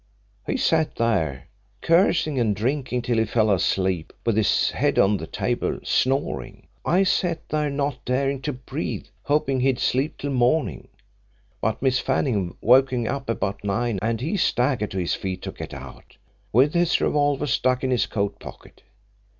[0.47, 1.47] "He sat there,
[1.81, 6.65] cursing and drinking, till he fell asleep with his head on the table, snoring.
[6.83, 10.87] I sat there not daring to breathe, hoping he'd sleep till morning,
[11.61, 15.51] but Miss Fanning woke him up about nine, and he staggered to his feet to
[15.51, 16.17] get out,
[16.51, 18.81] with his revolver stuck in his coat pocket.